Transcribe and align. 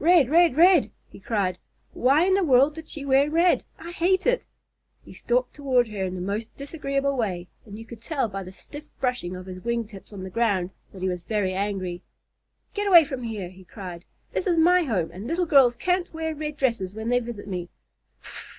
"Red 0.00 0.30
red 0.30 0.56
red!" 0.56 0.90
he 1.10 1.20
cried. 1.20 1.58
"Why 1.92 2.24
in 2.24 2.32
the 2.32 2.42
world 2.42 2.74
did 2.74 2.88
she 2.88 3.04
wear 3.04 3.28
red? 3.28 3.64
I 3.78 3.90
hate 3.90 4.26
it!" 4.26 4.46
He 5.04 5.12
stalked 5.12 5.54
toward 5.54 5.88
her 5.88 6.06
in 6.06 6.14
his 6.14 6.24
most 6.24 6.56
disagreeable 6.56 7.14
way, 7.18 7.48
and 7.66 7.78
you 7.78 7.84
could 7.84 8.00
tell 8.00 8.26
by 8.26 8.44
the 8.44 8.50
stiff 8.50 8.84
brushing 8.98 9.36
of 9.36 9.44
his 9.44 9.60
wing 9.62 9.86
tips 9.86 10.10
on 10.10 10.22
the 10.22 10.30
ground 10.30 10.70
that 10.94 11.02
he 11.02 11.08
was 11.10 11.22
very 11.22 11.52
angry. 11.52 12.02
"Get 12.72 12.86
away 12.88 13.04
from 13.04 13.24
here!" 13.24 13.50
he 13.50 13.62
cried. 13.64 14.06
"This 14.32 14.46
is 14.46 14.56
my 14.56 14.84
home 14.84 15.10
and 15.12 15.26
little 15.26 15.44
girls 15.44 15.76
can't 15.76 16.14
wear 16.14 16.34
red 16.34 16.56
dresses 16.56 16.94
when 16.94 17.10
they 17.10 17.20
visit 17.20 17.46
me. 17.46 17.68